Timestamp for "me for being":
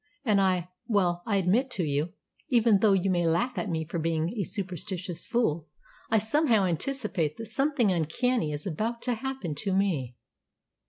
3.69-4.33